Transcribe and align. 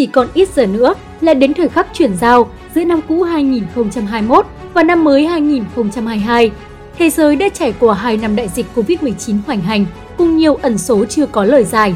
chỉ 0.00 0.06
còn 0.06 0.28
ít 0.34 0.48
giờ 0.54 0.66
nữa 0.66 0.94
là 1.20 1.34
đến 1.34 1.54
thời 1.54 1.68
khắc 1.68 1.86
chuyển 1.92 2.16
giao 2.16 2.50
giữa 2.74 2.84
năm 2.84 3.00
cũ 3.08 3.22
2021 3.22 4.46
và 4.74 4.82
năm 4.82 5.04
mới 5.04 5.26
2022. 5.26 6.50
Thế 6.98 7.10
giới 7.10 7.36
đã 7.36 7.48
trải 7.48 7.74
qua 7.80 7.94
2 7.94 8.16
năm 8.16 8.36
đại 8.36 8.48
dịch 8.48 8.66
Covid-19 8.74 9.38
hoành 9.46 9.60
hành 9.60 9.86
cùng 10.18 10.36
nhiều 10.36 10.54
ẩn 10.54 10.78
số 10.78 11.04
chưa 11.04 11.26
có 11.26 11.44
lời 11.44 11.64
giải. 11.64 11.94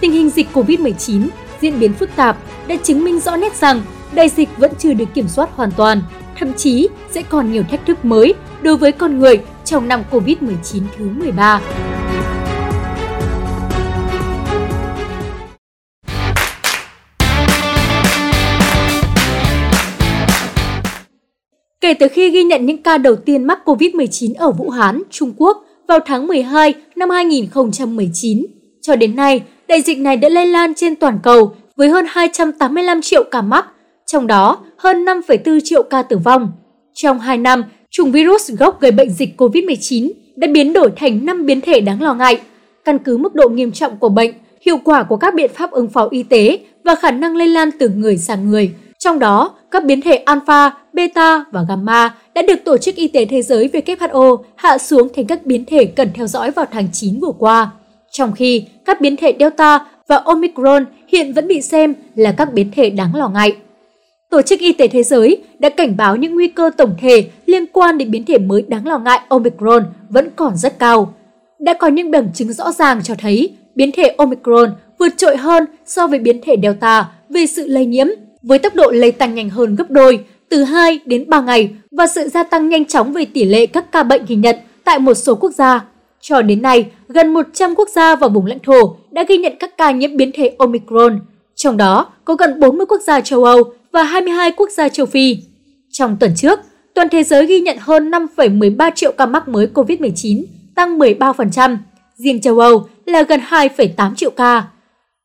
Tình 0.00 0.12
hình 0.12 0.30
dịch 0.30 0.48
Covid-19 0.54 1.26
diễn 1.60 1.80
biến 1.80 1.92
phức 1.92 2.16
tạp 2.16 2.36
đã 2.66 2.76
chứng 2.82 3.04
minh 3.04 3.20
rõ 3.20 3.36
nét 3.36 3.56
rằng 3.56 3.82
đại 4.14 4.28
dịch 4.28 4.48
vẫn 4.56 4.72
chưa 4.78 4.92
được 4.92 5.14
kiểm 5.14 5.28
soát 5.28 5.50
hoàn 5.56 5.70
toàn, 5.70 6.02
thậm 6.38 6.52
chí 6.54 6.88
sẽ 7.10 7.22
còn 7.22 7.52
nhiều 7.52 7.62
thách 7.70 7.86
thức 7.86 8.04
mới 8.04 8.34
đối 8.62 8.76
với 8.76 8.92
con 8.92 9.18
người 9.18 9.40
trong 9.64 9.88
năm 9.88 10.02
Covid-19 10.10 10.82
thứ 10.98 11.08
13. 11.08 11.60
Kể 21.92 21.96
từ 21.98 22.08
khi 22.08 22.30
ghi 22.30 22.42
nhận 22.42 22.66
những 22.66 22.82
ca 22.82 22.98
đầu 22.98 23.16
tiên 23.16 23.44
mắc 23.44 23.58
COVID-19 23.64 24.34
ở 24.38 24.50
Vũ 24.50 24.70
Hán, 24.70 25.02
Trung 25.10 25.32
Quốc 25.36 25.64
vào 25.88 25.98
tháng 26.06 26.26
12 26.26 26.74
năm 26.96 27.10
2019, 27.10 28.46
cho 28.80 28.96
đến 28.96 29.16
nay, 29.16 29.42
đại 29.68 29.82
dịch 29.82 29.98
này 29.98 30.16
đã 30.16 30.28
lây 30.28 30.46
lan 30.46 30.74
trên 30.74 30.96
toàn 30.96 31.18
cầu 31.22 31.54
với 31.76 31.88
hơn 31.88 32.04
285 32.08 33.02
triệu 33.02 33.24
ca 33.30 33.42
mắc, 33.42 33.66
trong 34.06 34.26
đó 34.26 34.64
hơn 34.76 35.04
5,4 35.04 35.60
triệu 35.64 35.82
ca 35.82 36.02
tử 36.02 36.18
vong. 36.18 36.52
Trong 36.94 37.18
2 37.18 37.38
năm, 37.38 37.64
chủng 37.90 38.12
virus 38.12 38.50
gốc 38.50 38.80
gây 38.80 38.90
bệnh 38.90 39.10
dịch 39.10 39.40
COVID-19 39.40 40.10
đã 40.36 40.48
biến 40.52 40.72
đổi 40.72 40.90
thành 40.96 41.26
5 41.26 41.46
biến 41.46 41.60
thể 41.60 41.80
đáng 41.80 42.02
lo 42.02 42.14
ngại. 42.14 42.40
Căn 42.84 42.98
cứ 42.98 43.16
mức 43.16 43.34
độ 43.34 43.48
nghiêm 43.48 43.72
trọng 43.72 43.96
của 43.96 44.08
bệnh, 44.08 44.32
hiệu 44.60 44.78
quả 44.84 45.02
của 45.02 45.16
các 45.16 45.34
biện 45.34 45.50
pháp 45.54 45.70
ứng 45.70 45.88
phó 45.88 46.08
y 46.10 46.22
tế 46.22 46.58
và 46.84 46.94
khả 46.94 47.10
năng 47.10 47.36
lây 47.36 47.48
lan 47.48 47.70
từ 47.78 47.88
người 47.88 48.16
sang 48.16 48.50
người, 48.50 48.72
trong 49.04 49.18
đó, 49.18 49.54
các 49.70 49.84
biến 49.84 50.00
thể 50.00 50.16
alpha, 50.16 50.70
beta 50.92 51.44
và 51.50 51.64
gamma 51.68 52.14
đã 52.34 52.42
được 52.42 52.64
Tổ 52.64 52.78
chức 52.78 52.94
Y 52.94 53.08
tế 53.08 53.24
Thế 53.24 53.42
giới 53.42 53.70
WHO 53.72 54.38
hạ 54.54 54.78
xuống 54.78 55.08
thành 55.16 55.26
các 55.26 55.46
biến 55.46 55.64
thể 55.64 55.84
cần 55.84 56.08
theo 56.14 56.26
dõi 56.26 56.50
vào 56.50 56.66
tháng 56.70 56.88
9 56.92 57.20
vừa 57.20 57.32
qua. 57.38 57.70
Trong 58.10 58.32
khi 58.32 58.64
các 58.84 59.00
biến 59.00 59.16
thể 59.16 59.36
Delta 59.40 59.86
và 60.08 60.16
Omicron 60.16 60.84
hiện 61.08 61.32
vẫn 61.32 61.48
bị 61.48 61.62
xem 61.62 61.94
là 62.14 62.34
các 62.36 62.52
biến 62.52 62.70
thể 62.74 62.90
đáng 62.90 63.14
lo 63.14 63.28
ngại. 63.28 63.56
Tổ 64.30 64.42
chức 64.42 64.60
Y 64.60 64.72
tế 64.72 64.88
Thế 64.88 65.02
giới 65.02 65.42
đã 65.58 65.68
cảnh 65.68 65.96
báo 65.96 66.16
những 66.16 66.34
nguy 66.34 66.48
cơ 66.48 66.70
tổng 66.76 66.94
thể 67.00 67.28
liên 67.46 67.66
quan 67.66 67.98
đến 67.98 68.10
biến 68.10 68.24
thể 68.24 68.38
mới 68.38 68.62
đáng 68.68 68.86
lo 68.86 68.98
ngại 68.98 69.20
Omicron 69.28 69.84
vẫn 70.08 70.28
còn 70.36 70.56
rất 70.56 70.78
cao. 70.78 71.14
Đã 71.58 71.74
có 71.74 71.86
những 71.86 72.10
bằng 72.10 72.28
chứng 72.34 72.52
rõ 72.52 72.72
ràng 72.72 73.02
cho 73.02 73.14
thấy 73.18 73.52
biến 73.74 73.90
thể 73.92 74.14
Omicron 74.18 74.74
vượt 74.98 75.14
trội 75.16 75.36
hơn 75.36 75.64
so 75.86 76.06
với 76.06 76.18
biến 76.18 76.40
thể 76.42 76.56
Delta 76.62 77.08
về 77.28 77.46
sự 77.46 77.66
lây 77.66 77.86
nhiễm 77.86 78.06
với 78.42 78.58
tốc 78.58 78.74
độ 78.74 78.90
lây 78.90 79.12
tăng 79.12 79.34
nhanh 79.34 79.50
hơn 79.50 79.76
gấp 79.76 79.90
đôi, 79.90 80.24
từ 80.48 80.64
2 80.64 81.00
đến 81.04 81.24
3 81.28 81.40
ngày 81.40 81.70
và 81.90 82.06
sự 82.06 82.28
gia 82.28 82.42
tăng 82.42 82.68
nhanh 82.68 82.84
chóng 82.84 83.12
về 83.12 83.24
tỷ 83.24 83.44
lệ 83.44 83.66
các 83.66 83.92
ca 83.92 84.02
bệnh 84.02 84.24
ghi 84.26 84.36
nhận 84.36 84.56
tại 84.84 84.98
một 84.98 85.14
số 85.14 85.34
quốc 85.34 85.50
gia. 85.50 85.84
Cho 86.20 86.42
đến 86.42 86.62
nay, 86.62 86.90
gần 87.08 87.28
100 87.28 87.74
quốc 87.74 87.88
gia 87.88 88.16
và 88.16 88.28
vùng 88.28 88.46
lãnh 88.46 88.58
thổ 88.58 88.96
đã 89.10 89.24
ghi 89.28 89.36
nhận 89.36 89.52
các 89.60 89.76
ca 89.78 89.90
nhiễm 89.90 90.16
biến 90.16 90.30
thể 90.34 90.54
Omicron, 90.58 91.20
trong 91.54 91.76
đó 91.76 92.12
có 92.24 92.34
gần 92.34 92.60
40 92.60 92.86
quốc 92.86 93.00
gia 93.06 93.20
châu 93.20 93.44
Âu 93.44 93.62
và 93.92 94.02
22 94.02 94.50
quốc 94.50 94.70
gia 94.70 94.88
châu 94.88 95.06
Phi. 95.06 95.36
Trong 95.90 96.16
tuần 96.20 96.32
trước, 96.36 96.58
toàn 96.94 97.08
thế 97.08 97.22
giới 97.22 97.46
ghi 97.46 97.60
nhận 97.60 97.76
hơn 97.80 98.10
5,13 98.10 98.90
triệu 98.94 99.12
ca 99.12 99.26
mắc 99.26 99.48
mới 99.48 99.68
COVID-19, 99.74 100.44
tăng 100.74 100.98
13%. 100.98 101.76
Riêng 102.16 102.40
châu 102.40 102.58
Âu 102.58 102.88
là 103.06 103.22
gần 103.22 103.40
2,8 103.48 104.14
triệu 104.14 104.30
ca. 104.30 104.64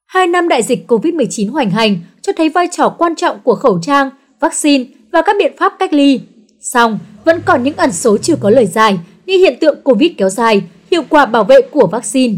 Hai 0.05 0.27
năm 0.27 0.47
đại 0.47 0.63
dịch 0.63 0.91
COVID-19 0.91 1.51
hoành 1.51 1.69
hành 1.69 1.99
cho 2.27 2.33
thấy 2.37 2.49
vai 2.49 2.67
trò 2.71 2.89
quan 2.89 3.15
trọng 3.15 3.39
của 3.43 3.55
khẩu 3.55 3.79
trang, 3.81 4.09
vaccine 4.39 4.85
và 5.11 5.21
các 5.21 5.35
biện 5.39 5.53
pháp 5.57 5.73
cách 5.79 5.93
ly. 5.93 6.19
Song, 6.61 6.99
vẫn 7.25 7.41
còn 7.45 7.63
những 7.63 7.75
ẩn 7.77 7.91
số 7.91 8.17
chưa 8.17 8.35
có 8.35 8.49
lời 8.49 8.65
giải 8.65 8.99
như 9.25 9.37
hiện 9.37 9.57
tượng 9.59 9.81
COVID 9.83 10.11
kéo 10.17 10.29
dài, 10.29 10.61
hiệu 10.91 11.01
quả 11.09 11.25
bảo 11.25 11.43
vệ 11.43 11.61
của 11.61 11.87
vaccine. 11.87 12.33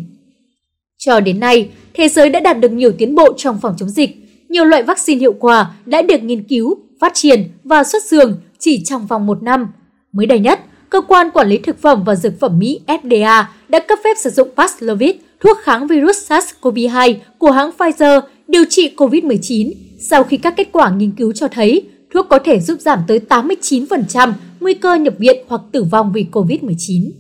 Cho 0.98 1.20
đến 1.20 1.40
nay, 1.40 1.70
thế 1.94 2.08
giới 2.08 2.30
đã 2.30 2.40
đạt 2.40 2.60
được 2.60 2.72
nhiều 2.72 2.92
tiến 2.98 3.16
bộ 3.16 3.34
trong 3.38 3.60
phòng 3.62 3.76
chống 3.78 3.90
dịch. 3.90 4.10
Nhiều 4.50 4.66
loại 4.66 4.84
vaccine 4.84 5.20
hiệu 5.20 5.34
quả 5.40 5.72
đã 5.86 6.02
được 6.02 6.24
nghiên 6.24 6.44
cứu, 6.44 6.78
phát 7.00 7.12
triển 7.16 7.44
và 7.64 7.84
xuất 7.84 8.04
xưởng 8.04 8.38
chỉ 8.60 8.84
trong 8.84 9.08
vòng 9.08 9.26
một 9.26 9.44
năm. 9.44 9.68
Mới 10.12 10.26
đây 10.26 10.40
nhất, 10.40 10.60
Cơ 10.90 11.02
quan 11.02 11.32
Quản 11.32 11.50
lý 11.50 11.58
Thực 11.58 11.82
phẩm 11.82 12.04
và 12.04 12.16
Dược 12.16 12.40
phẩm 12.40 12.60
Mỹ 12.60 12.80
FDA 12.88 13.44
đã 13.70 13.80
cấp 13.80 14.00
phép 14.04 14.18
sử 14.18 14.30
dụng 14.30 14.50
Paxlovid, 14.56 15.16
thuốc 15.40 15.58
kháng 15.62 15.88
virus 15.88 16.32
SARS-CoV-2 16.32 17.16
của 17.38 17.52
hãng 17.52 17.72
Pfizer 17.78 18.22
điều 18.50 18.64
trị 18.70 18.92
COVID-19 18.98 19.74
sau 20.00 20.24
khi 20.24 20.38
các 20.38 20.54
kết 20.58 20.70
quả 20.72 20.90
nghiên 20.90 21.12
cứu 21.12 21.32
cho 21.32 21.48
thấy 21.48 21.84
thuốc 22.14 22.26
có 22.30 22.40
thể 22.40 22.60
giúp 22.60 22.80
giảm 22.82 23.00
tới 23.08 23.20
89% 23.30 24.32
nguy 24.60 24.74
cơ 24.74 24.96
nhập 24.96 25.14
viện 25.18 25.38
hoặc 25.48 25.62
tử 25.72 25.84
vong 25.84 26.12
vì 26.14 26.26
COVID-19. 26.32 27.12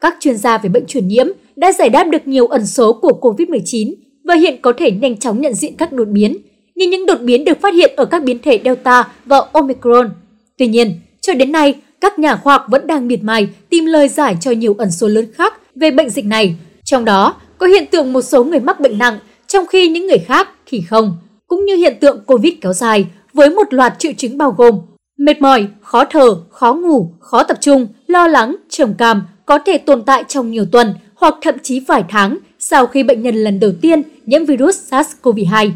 Các 0.00 0.16
chuyên 0.20 0.36
gia 0.36 0.58
về 0.58 0.68
bệnh 0.68 0.86
truyền 0.86 1.08
nhiễm 1.08 1.26
đã 1.56 1.72
giải 1.72 1.88
đáp 1.90 2.04
được 2.04 2.26
nhiều 2.26 2.46
ẩn 2.46 2.66
số 2.66 2.92
của 2.92 3.18
COVID-19 3.20 3.94
và 4.24 4.34
hiện 4.34 4.62
có 4.62 4.72
thể 4.78 4.90
nhanh 4.90 5.16
chóng 5.16 5.40
nhận 5.40 5.54
diện 5.54 5.76
các 5.76 5.92
đột 5.92 6.08
biến, 6.08 6.36
như 6.74 6.88
những 6.88 7.06
đột 7.06 7.20
biến 7.20 7.44
được 7.44 7.60
phát 7.60 7.74
hiện 7.74 7.92
ở 7.96 8.04
các 8.04 8.24
biến 8.24 8.38
thể 8.42 8.60
Delta 8.64 9.08
và 9.24 9.40
Omicron. 9.52 10.10
Tuy 10.58 10.66
nhiên, 10.66 11.00
cho 11.20 11.34
đến 11.34 11.52
nay, 11.52 11.74
các 12.00 12.18
nhà 12.18 12.36
khoa 12.36 12.54
học 12.54 12.66
vẫn 12.70 12.86
đang 12.86 13.08
miệt 13.08 13.22
mài 13.22 13.48
tìm 13.70 13.86
lời 13.86 14.08
giải 14.08 14.36
cho 14.40 14.50
nhiều 14.50 14.74
ẩn 14.78 14.90
số 14.90 15.08
lớn 15.08 15.26
khác 15.34 15.54
về 15.74 15.90
bệnh 15.90 16.10
dịch 16.10 16.24
này, 16.24 16.56
trong 16.84 17.04
đó 17.04 17.34
có 17.58 17.66
hiện 17.66 17.86
tượng 17.90 18.12
một 18.12 18.22
số 18.22 18.44
người 18.44 18.60
mắc 18.60 18.80
bệnh 18.80 18.98
nặng 18.98 19.18
trong 19.52 19.66
khi 19.66 19.88
những 19.88 20.06
người 20.06 20.18
khác 20.18 20.48
thì 20.66 20.80
không, 20.80 21.16
cũng 21.46 21.64
như 21.64 21.76
hiện 21.76 21.96
tượng 22.00 22.24
COVID 22.26 22.52
kéo 22.60 22.72
dài 22.72 23.06
với 23.32 23.50
một 23.50 23.74
loạt 23.74 23.94
triệu 23.98 24.12
chứng 24.16 24.38
bao 24.38 24.54
gồm 24.58 24.80
mệt 25.18 25.42
mỏi, 25.42 25.66
khó 25.80 26.04
thở, 26.04 26.36
khó 26.50 26.74
ngủ, 26.74 27.12
khó 27.20 27.42
tập 27.42 27.56
trung, 27.60 27.86
lo 28.06 28.26
lắng, 28.26 28.56
trầm 28.68 28.94
cảm 28.98 29.22
có 29.46 29.58
thể 29.58 29.78
tồn 29.78 30.02
tại 30.02 30.24
trong 30.28 30.50
nhiều 30.50 30.64
tuần 30.72 30.94
hoặc 31.14 31.34
thậm 31.42 31.54
chí 31.62 31.80
vài 31.80 32.04
tháng 32.08 32.38
sau 32.58 32.86
khi 32.86 33.02
bệnh 33.02 33.22
nhân 33.22 33.34
lần 33.34 33.60
đầu 33.60 33.70
tiên 33.82 34.02
nhiễm 34.26 34.44
virus 34.44 34.92
SARS-CoV-2. 34.92 35.70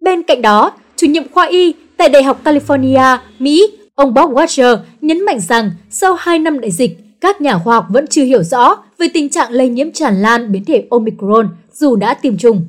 Bên 0.00 0.22
cạnh 0.22 0.42
đó, 0.42 0.72
chủ 0.96 1.06
nhiệm 1.06 1.28
khoa 1.32 1.46
y 1.46 1.74
tại 1.96 2.08
Đại 2.08 2.22
học 2.22 2.40
California, 2.44 3.18
Mỹ, 3.38 3.66
ông 3.94 4.14
Bob 4.14 4.30
Watcher 4.30 4.78
nhấn 5.00 5.24
mạnh 5.24 5.40
rằng 5.40 5.70
sau 5.90 6.14
2 6.18 6.38
năm 6.38 6.60
đại 6.60 6.70
dịch, 6.70 6.98
các 7.20 7.40
nhà 7.40 7.58
khoa 7.58 7.74
học 7.74 7.86
vẫn 7.90 8.06
chưa 8.06 8.24
hiểu 8.24 8.42
rõ 8.42 8.76
về 8.98 9.08
tình 9.14 9.28
trạng 9.28 9.52
lây 9.52 9.68
nhiễm 9.68 9.92
tràn 9.92 10.22
lan 10.22 10.52
biến 10.52 10.64
thể 10.64 10.84
Omicron 10.90 11.48
dù 11.72 11.96
đã 11.96 12.14
tiêm 12.14 12.36
chủng. 12.36 12.66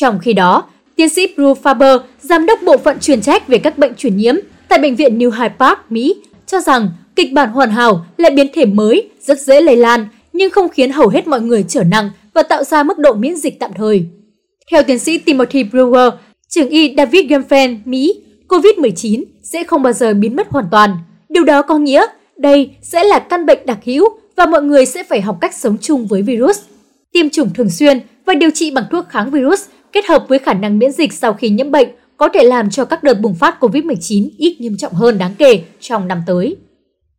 Trong 0.00 0.18
khi 0.18 0.32
đó, 0.32 0.64
tiến 0.96 1.08
sĩ 1.08 1.26
Bruce 1.36 1.60
Faber, 1.62 1.98
giám 2.20 2.46
đốc 2.46 2.62
bộ 2.62 2.76
phận 2.76 2.98
truyền 3.00 3.20
trách 3.20 3.48
về 3.48 3.58
các 3.58 3.78
bệnh 3.78 3.94
truyền 3.94 4.16
nhiễm 4.16 4.34
tại 4.68 4.78
Bệnh 4.78 4.96
viện 4.96 5.18
New 5.18 5.30
Hyde 5.30 5.54
Park, 5.58 5.78
Mỹ, 5.90 6.14
cho 6.46 6.60
rằng 6.60 6.88
kịch 7.16 7.32
bản 7.32 7.50
hoàn 7.50 7.70
hảo 7.70 8.06
là 8.16 8.30
biến 8.30 8.46
thể 8.54 8.66
mới 8.66 9.08
rất 9.20 9.40
dễ 9.40 9.60
lây 9.60 9.76
lan 9.76 10.06
nhưng 10.32 10.50
không 10.50 10.68
khiến 10.68 10.92
hầu 10.92 11.08
hết 11.08 11.26
mọi 11.26 11.40
người 11.40 11.64
trở 11.68 11.84
nặng 11.84 12.10
và 12.34 12.42
tạo 12.42 12.64
ra 12.64 12.82
mức 12.82 12.98
độ 12.98 13.14
miễn 13.14 13.36
dịch 13.36 13.60
tạm 13.60 13.70
thời. 13.76 14.06
Theo 14.70 14.82
tiến 14.82 14.98
sĩ 14.98 15.18
Timothy 15.18 15.64
Brewer, 15.64 16.10
trưởng 16.48 16.68
y 16.68 16.94
David 16.96 17.26
Gemfen, 17.26 17.76
Mỹ, 17.84 18.20
COVID-19 18.48 19.24
sẽ 19.42 19.64
không 19.64 19.82
bao 19.82 19.92
giờ 19.92 20.14
biến 20.14 20.36
mất 20.36 20.48
hoàn 20.50 20.66
toàn. 20.70 20.96
Điều 21.28 21.44
đó 21.44 21.62
có 21.62 21.78
nghĩa 21.78 22.06
đây 22.36 22.70
sẽ 22.82 23.04
là 23.04 23.18
căn 23.18 23.46
bệnh 23.46 23.66
đặc 23.66 23.78
hữu 23.84 24.08
và 24.36 24.46
mọi 24.46 24.62
người 24.62 24.86
sẽ 24.86 25.04
phải 25.04 25.20
học 25.20 25.38
cách 25.40 25.54
sống 25.54 25.76
chung 25.80 26.06
với 26.06 26.22
virus. 26.22 26.60
Tiêm 27.12 27.30
chủng 27.30 27.50
thường 27.54 27.70
xuyên 27.70 28.00
và 28.26 28.34
điều 28.34 28.50
trị 28.50 28.70
bằng 28.70 28.84
thuốc 28.90 29.08
kháng 29.08 29.30
virus 29.30 29.62
kết 29.98 30.06
hợp 30.06 30.24
với 30.28 30.38
khả 30.38 30.54
năng 30.54 30.78
miễn 30.78 30.92
dịch 30.92 31.12
sau 31.12 31.32
khi 31.32 31.48
nhiễm 31.48 31.70
bệnh 31.70 31.88
có 32.16 32.28
thể 32.34 32.44
làm 32.44 32.70
cho 32.70 32.84
các 32.84 33.02
đợt 33.02 33.14
bùng 33.14 33.34
phát 33.34 33.56
COVID-19 33.60 34.28
ít 34.38 34.56
nghiêm 34.60 34.76
trọng 34.76 34.92
hơn 34.92 35.18
đáng 35.18 35.34
kể 35.38 35.62
trong 35.80 36.08
năm 36.08 36.22
tới. 36.26 36.56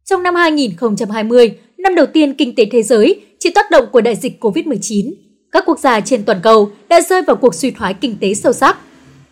Trong 0.05 0.23
năm 0.23 0.35
2020, 0.35 1.57
năm 1.77 1.95
đầu 1.95 2.05
tiên 2.05 2.33
kinh 2.33 2.55
tế 2.55 2.65
thế 2.71 2.83
giới 2.83 3.21
chịu 3.39 3.51
tác 3.55 3.71
động 3.71 3.85
của 3.91 4.01
đại 4.01 4.15
dịch 4.15 4.43
COVID-19, 4.43 5.13
các 5.51 5.63
quốc 5.67 5.79
gia 5.79 5.99
trên 5.99 6.23
toàn 6.23 6.39
cầu 6.43 6.71
đã 6.89 7.01
rơi 7.01 7.21
vào 7.21 7.35
cuộc 7.35 7.55
suy 7.55 7.71
thoái 7.71 7.93
kinh 7.93 8.15
tế 8.19 8.33
sâu 8.33 8.53
sắc. 8.53 8.77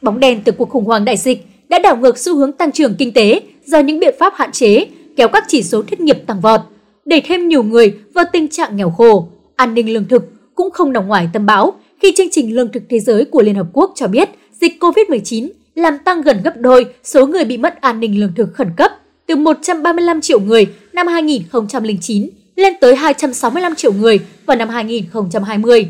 Bóng 0.01 0.19
đèn 0.19 0.41
từ 0.45 0.51
cuộc 0.51 0.69
khủng 0.69 0.85
hoảng 0.85 1.05
đại 1.05 1.17
dịch 1.17 1.45
đã 1.69 1.79
đảo 1.79 1.97
ngược 1.97 2.17
xu 2.17 2.35
hướng 2.35 2.51
tăng 2.51 2.71
trưởng 2.71 2.95
kinh 2.95 3.13
tế 3.13 3.41
do 3.65 3.79
những 3.79 3.99
biện 3.99 4.15
pháp 4.19 4.33
hạn 4.35 4.51
chế 4.51 4.85
kéo 5.15 5.27
các 5.27 5.43
chỉ 5.47 5.63
số 5.63 5.81
thất 5.81 5.99
nghiệp 5.99 6.17
tăng 6.27 6.41
vọt, 6.41 6.61
đẩy 7.05 7.21
thêm 7.21 7.47
nhiều 7.47 7.63
người 7.63 7.93
vào 8.13 8.25
tình 8.31 8.47
trạng 8.47 8.75
nghèo 8.75 8.89
khổ. 8.89 9.27
An 9.55 9.73
ninh 9.73 9.93
lương 9.93 10.07
thực 10.07 10.23
cũng 10.55 10.71
không 10.71 10.93
nằm 10.93 11.07
ngoài 11.07 11.29
tâm 11.33 11.45
bão 11.45 11.73
khi 12.01 12.13
chương 12.17 12.29
trình 12.31 12.55
lương 12.55 12.71
thực 12.71 12.83
thế 12.89 12.99
giới 12.99 13.25
của 13.25 13.41
Liên 13.41 13.55
Hợp 13.55 13.67
Quốc 13.73 13.91
cho 13.95 14.07
biết 14.07 14.29
dịch 14.61 14.83
COVID-19 14.83 15.49
làm 15.75 15.97
tăng 16.05 16.21
gần 16.21 16.41
gấp 16.43 16.53
đôi 16.57 16.85
số 17.03 17.27
người 17.27 17.45
bị 17.45 17.57
mất 17.57 17.81
an 17.81 17.99
ninh 17.99 18.19
lương 18.19 18.33
thực 18.35 18.53
khẩn 18.53 18.67
cấp 18.77 18.91
từ 19.25 19.35
135 19.35 20.21
triệu 20.21 20.39
người 20.39 20.67
năm 20.93 21.07
2009 21.07 22.29
lên 22.55 22.73
tới 22.81 22.95
265 22.95 23.75
triệu 23.75 23.93
người 23.93 24.19
vào 24.45 24.57
năm 24.57 24.69
2020. 24.69 25.87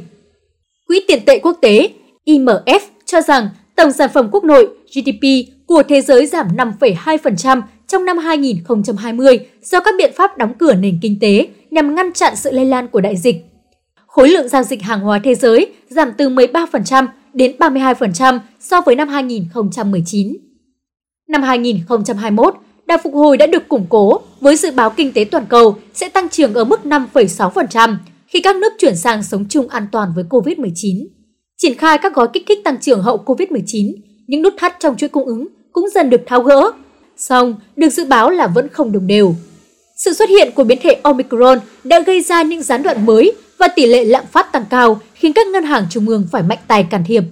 Quỹ 0.88 1.04
tiền 1.08 1.26
tệ 1.26 1.40
quốc 1.40 1.58
tế 1.62 1.90
IMF 2.26 2.80
cho 3.06 3.22
rằng 3.22 3.50
tổng 3.76 3.92
sản 3.92 4.10
phẩm 4.14 4.30
quốc 4.32 4.44
nội 4.44 4.68
GDP 4.96 5.24
của 5.66 5.84
thế 5.84 6.02
giới 6.02 6.26
giảm 6.26 6.48
5,2% 6.56 7.62
trong 7.88 8.06
năm 8.06 8.18
2020 8.18 9.40
do 9.62 9.80
các 9.80 9.94
biện 9.98 10.12
pháp 10.16 10.38
đóng 10.38 10.54
cửa 10.60 10.74
nền 10.74 11.00
kinh 11.02 11.20
tế 11.22 11.48
nhằm 11.72 11.96
ngăn 11.96 12.14
chặn 12.14 12.36
sự 12.36 12.52
lây 12.52 12.66
lan 12.66 12.88
của 12.88 13.02
đại 13.02 13.18
dịch. 13.18 13.46
Khối 14.18 14.30
lượng 14.30 14.48
giao 14.48 14.64
dịch 14.64 14.82
hàng 14.82 15.00
hóa 15.00 15.20
thế 15.24 15.36
giới 15.36 15.74
giảm 15.90 16.12
từ 16.18 16.30
13% 16.30 17.08
đến 17.34 17.56
32% 17.60 18.40
so 18.60 18.82
với 18.82 18.96
năm 18.96 19.08
2019. 19.08 20.38
Năm 21.30 21.44
2021, 21.44 22.56
đà 22.86 22.98
phục 22.98 23.14
hồi 23.14 23.38
đã 23.38 23.48
được 23.48 23.68
củng 23.68 23.86
cố 23.90 24.22
với 24.42 24.56
dự 24.56 24.72
báo 24.72 24.90
kinh 24.90 25.14
tế 25.14 25.26
toàn 25.32 25.46
cầu 25.50 25.76
sẽ 25.94 26.10
tăng 26.10 26.30
trưởng 26.30 26.54
ở 26.54 26.64
mức 26.64 26.80
5,6% 26.84 27.96
khi 28.28 28.42
các 28.42 28.56
nước 28.56 28.74
chuyển 28.78 28.96
sang 28.96 29.24
sống 29.24 29.46
chung 29.50 29.68
an 29.68 29.88
toàn 29.92 30.14
với 30.16 30.24
COVID-19. 30.30 31.08
Triển 31.58 31.78
khai 31.78 31.98
các 31.98 32.14
gói 32.14 32.28
kích 32.34 32.44
thích 32.48 32.60
tăng 32.64 32.78
trưởng 32.82 33.02
hậu 33.02 33.24
COVID-19, 33.26 33.94
những 34.28 34.42
nút 34.42 34.54
thắt 34.58 34.76
trong 34.80 34.98
chuỗi 34.98 35.10
cung 35.10 35.26
ứng 35.26 35.48
cũng 35.72 35.90
dần 35.96 36.10
được 36.10 36.22
tháo 36.26 36.42
gỡ. 36.42 36.72
Song, 37.18 37.56
được 37.76 37.90
dự 37.90 38.06
báo 38.06 38.30
là 38.30 38.48
vẫn 38.48 38.68
không 38.70 38.92
đồng 38.92 39.08
đều. 39.08 39.36
Sự 39.98 40.14
xuất 40.14 40.30
hiện 40.30 40.52
của 40.56 40.64
biến 40.64 40.78
thể 40.84 41.00
Omicron 41.04 41.60
đã 41.84 42.00
gây 42.00 42.22
ra 42.22 42.44
những 42.44 42.64
gián 42.64 42.84
đoạn 42.84 43.06
mới 43.06 43.34
và 43.58 43.68
tỷ 43.68 43.86
lệ 43.86 44.06
lạm 44.06 44.26
phát 44.32 44.52
tăng 44.52 44.66
cao 44.70 45.02
khiến 45.14 45.34
các 45.34 45.48
ngân 45.48 45.64
hàng 45.64 45.86
trung 45.90 46.08
ương 46.08 46.28
phải 46.32 46.44
mạnh 46.44 46.60
tay 46.68 46.84
can 46.84 47.04
thiệp. 47.08 47.24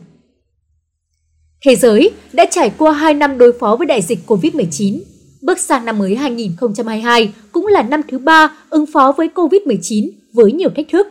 Thế 1.66 1.76
giới 1.76 2.12
đã 2.34 2.46
trải 2.52 2.72
qua 2.78 2.92
2 2.92 3.14
năm 3.14 3.38
đối 3.38 3.54
phó 3.60 3.76
với 3.76 3.88
đại 3.88 4.02
dịch 4.02 4.20
COVID-19. 4.28 5.00
Bước 5.42 5.60
sang 5.60 5.86
năm 5.86 6.00
mới 6.00 6.16
2022 6.16 7.34
cũng 7.52 7.68
là 7.68 7.84
năm 7.84 8.02
thứ 8.08 8.18
ba 8.18 8.52
ứng 8.70 8.86
phó 8.86 9.14
với 9.18 9.30
COVID-19 9.36 10.10
với 10.34 10.52
nhiều 10.52 10.70
thách 10.76 10.90
thức. 10.92 11.08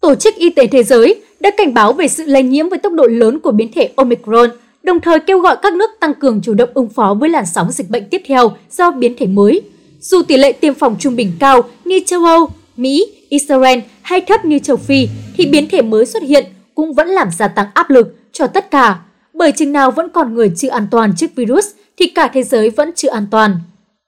Tổ 0.00 0.14
chức 0.14 0.34
Y 0.34 0.50
tế 0.50 0.66
Thế 0.66 0.82
giới 0.82 1.22
đã 1.40 1.50
cảnh 1.56 1.74
báo 1.74 1.92
về 1.92 2.08
sự 2.08 2.24
lây 2.26 2.42
nhiễm 2.42 2.68
với 2.68 2.78
tốc 2.78 2.92
độ 2.92 3.06
lớn 3.06 3.40
của 3.40 3.50
biến 3.50 3.72
thể 3.74 3.92
Omicron, 3.96 4.50
đồng 4.82 5.00
thời 5.00 5.20
kêu 5.20 5.38
gọi 5.38 5.56
các 5.62 5.72
nước 5.72 5.90
tăng 6.00 6.14
cường 6.14 6.40
chủ 6.42 6.54
động 6.54 6.68
ứng 6.74 6.88
phó 6.88 7.14
với 7.20 7.28
làn 7.28 7.44
sóng 7.54 7.72
dịch 7.72 7.90
bệnh 7.90 8.04
tiếp 8.10 8.22
theo 8.26 8.56
do 8.70 8.90
biến 8.90 9.14
thể 9.18 9.26
mới. 9.26 9.60
Dù 10.00 10.22
tỷ 10.22 10.36
lệ 10.36 10.52
tiêm 10.52 10.74
phòng 10.74 10.96
trung 10.98 11.16
bình 11.16 11.32
cao 11.38 11.62
như 11.84 12.00
châu 12.06 12.24
Âu, 12.24 12.48
Mỹ, 12.76 13.06
Israel 13.28 13.78
hay 14.02 14.20
thấp 14.20 14.44
như 14.44 14.58
châu 14.58 14.76
Phi, 14.76 15.08
thì 15.36 15.46
biến 15.46 15.68
thể 15.68 15.82
mới 15.82 16.06
xuất 16.06 16.22
hiện 16.22 16.44
cũng 16.74 16.94
vẫn 16.94 17.08
làm 17.08 17.30
gia 17.30 17.48
tăng 17.48 17.66
áp 17.74 17.90
lực 17.90 18.16
cho 18.32 18.46
tất 18.46 18.70
cả. 18.70 19.00
Bởi 19.34 19.52
chừng 19.52 19.72
nào 19.72 19.90
vẫn 19.90 20.08
còn 20.08 20.34
người 20.34 20.52
chưa 20.56 20.68
an 20.68 20.86
toàn 20.90 21.12
trước 21.16 21.34
virus, 21.36 21.66
thì 21.96 22.06
cả 22.06 22.30
thế 22.34 22.42
giới 22.42 22.70
vẫn 22.70 22.90
chưa 22.96 23.10
an 23.10 23.26
toàn. 23.30 23.56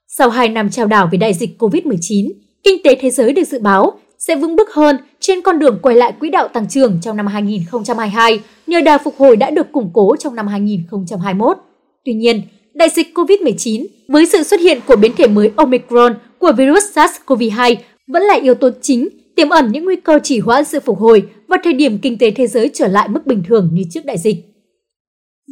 Sau 0.07 0.29
2 0.29 0.49
năm 0.49 0.69
trao 0.69 0.87
đảo 0.87 1.09
về 1.11 1.17
đại 1.17 1.33
dịch 1.33 1.61
COVID-19, 1.61 2.31
kinh 2.63 2.83
tế 2.83 2.95
thế 2.95 3.09
giới 3.09 3.33
được 3.33 3.43
dự 3.43 3.59
báo 3.59 3.99
sẽ 4.19 4.35
vững 4.35 4.55
bước 4.55 4.73
hơn 4.73 4.97
trên 5.19 5.41
con 5.41 5.59
đường 5.59 5.79
quay 5.81 5.95
lại 5.95 6.13
quỹ 6.19 6.29
đạo 6.29 6.47
tăng 6.47 6.67
trưởng 6.67 6.99
trong 7.01 7.17
năm 7.17 7.27
2022 7.27 8.39
nhờ 8.67 8.81
đà 8.81 8.97
phục 8.97 9.15
hồi 9.17 9.35
đã 9.35 9.49
được 9.49 9.71
củng 9.71 9.89
cố 9.93 10.15
trong 10.15 10.35
năm 10.35 10.47
2021. 10.47 11.57
Tuy 12.05 12.13
nhiên, 12.13 12.41
đại 12.73 12.89
dịch 12.89 13.13
COVID-19 13.13 13.85
với 14.07 14.25
sự 14.25 14.43
xuất 14.43 14.59
hiện 14.59 14.79
của 14.87 14.95
biến 14.95 15.11
thể 15.17 15.27
mới 15.27 15.51
Omicron 15.55 16.13
của 16.39 16.51
virus 16.57 16.83
SARS-CoV-2 16.93 17.75
vẫn 18.09 18.23
là 18.23 18.33
yếu 18.33 18.53
tố 18.53 18.69
chính 18.81 19.09
tiềm 19.35 19.49
ẩn 19.49 19.71
những 19.71 19.85
nguy 19.85 19.95
cơ 19.95 20.19
chỉ 20.23 20.39
hoãn 20.39 20.65
sự 20.65 20.79
phục 20.79 20.99
hồi 20.99 21.23
và 21.47 21.57
thời 21.63 21.73
điểm 21.73 21.99
kinh 22.01 22.17
tế 22.17 22.31
thế 22.31 22.47
giới 22.47 22.71
trở 22.73 22.87
lại 22.87 23.07
mức 23.07 23.25
bình 23.25 23.43
thường 23.47 23.69
như 23.73 23.83
trước 23.91 24.05
đại 24.05 24.17
dịch. 24.17 24.35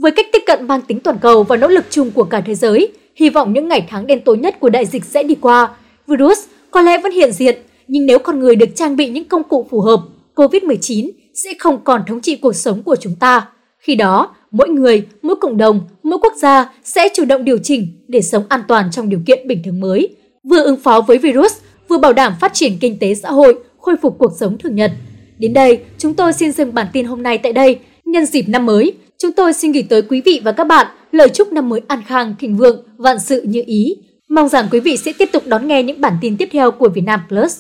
Với 0.01 0.11
cách 0.11 0.25
tiếp 0.31 0.43
cận 0.45 0.67
mang 0.67 0.81
tính 0.81 0.99
toàn 0.99 1.17
cầu 1.21 1.43
và 1.43 1.57
nỗ 1.57 1.67
lực 1.67 1.85
chung 1.89 2.11
của 2.11 2.23
cả 2.23 2.41
thế 2.45 2.55
giới, 2.55 2.93
hy 3.15 3.29
vọng 3.29 3.53
những 3.53 3.67
ngày 3.67 3.85
tháng 3.89 4.07
đen 4.07 4.21
tối 4.25 4.37
nhất 4.37 4.59
của 4.59 4.69
đại 4.69 4.85
dịch 4.85 5.05
sẽ 5.05 5.23
đi 5.23 5.35
qua. 5.35 5.75
Virus 6.07 6.39
có 6.71 6.81
lẽ 6.81 6.97
vẫn 6.97 7.11
hiện 7.11 7.31
diện, 7.31 7.57
nhưng 7.87 8.05
nếu 8.05 8.19
con 8.19 8.39
người 8.39 8.55
được 8.55 8.69
trang 8.75 8.95
bị 8.95 9.09
những 9.09 9.25
công 9.25 9.43
cụ 9.43 9.67
phù 9.69 9.81
hợp, 9.81 9.99
COVID-19 10.35 11.09
sẽ 11.33 11.49
không 11.59 11.83
còn 11.83 12.01
thống 12.07 12.21
trị 12.21 12.35
cuộc 12.35 12.53
sống 12.53 12.83
của 12.83 12.95
chúng 12.95 13.15
ta. 13.19 13.47
Khi 13.79 13.95
đó, 13.95 14.35
mỗi 14.51 14.69
người, 14.69 15.07
mỗi 15.21 15.35
cộng 15.35 15.57
đồng, 15.57 15.81
mỗi 16.03 16.19
quốc 16.21 16.33
gia 16.37 16.73
sẽ 16.83 17.09
chủ 17.13 17.25
động 17.25 17.43
điều 17.43 17.57
chỉnh 17.57 17.87
để 18.07 18.21
sống 18.21 18.43
an 18.49 18.61
toàn 18.67 18.91
trong 18.91 19.09
điều 19.09 19.19
kiện 19.25 19.47
bình 19.47 19.61
thường 19.65 19.79
mới, 19.79 20.15
vừa 20.43 20.63
ứng 20.63 20.77
phó 20.77 21.01
với 21.01 21.17
virus, 21.17 21.53
vừa 21.89 21.97
bảo 21.97 22.13
đảm 22.13 22.33
phát 22.41 22.53
triển 22.53 22.77
kinh 22.79 22.99
tế 22.99 23.15
xã 23.15 23.31
hội, 23.31 23.59
khôi 23.77 23.95
phục 24.01 24.15
cuộc 24.19 24.31
sống 24.39 24.57
thường 24.57 24.75
nhật. 24.75 24.91
Đến 25.39 25.53
đây, 25.53 25.79
chúng 25.97 26.13
tôi 26.13 26.33
xin 26.33 26.51
dừng 26.51 26.73
bản 26.73 26.87
tin 26.93 27.05
hôm 27.05 27.23
nay 27.23 27.37
tại 27.37 27.53
đây. 27.53 27.79
Nhân 28.05 28.25
dịp 28.25 28.45
năm 28.47 28.65
mới, 28.65 28.93
chúng 29.17 29.31
tôi 29.31 29.53
xin 29.53 29.71
gửi 29.71 29.83
tới 29.89 30.01
quý 30.01 30.21
vị 30.25 30.41
và 30.43 30.51
các 30.51 30.63
bạn 30.63 30.87
lời 31.11 31.29
chúc 31.29 31.53
năm 31.53 31.69
mới 31.69 31.81
an 31.87 32.01
khang, 32.07 32.35
thịnh 32.39 32.57
vượng, 32.57 32.83
vạn 32.97 33.19
sự 33.19 33.41
như 33.41 33.63
ý. 33.65 33.97
Mong 34.29 34.49
rằng 34.49 34.67
quý 34.71 34.79
vị 34.79 34.97
sẽ 34.97 35.13
tiếp 35.17 35.29
tục 35.31 35.43
đón 35.45 35.67
nghe 35.67 35.83
những 35.83 36.01
bản 36.01 36.13
tin 36.21 36.37
tiếp 36.37 36.49
theo 36.51 36.71
của 36.71 36.89
Việt 36.89 37.01
Nam 37.01 37.19
Plus. 37.29 37.59